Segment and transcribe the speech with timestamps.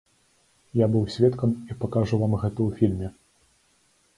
[0.79, 3.07] Я быў сведкам і пакажу вам гэта ў фільме.